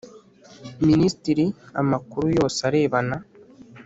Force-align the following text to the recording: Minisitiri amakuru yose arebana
Minisitiri 0.87 1.45
amakuru 1.81 2.25
yose 2.37 2.59
arebana 2.69 3.17